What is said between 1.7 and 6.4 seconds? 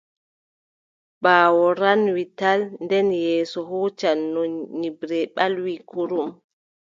ranwi tal nde yeeso huucanno nyiɓre ɓalwi kurum.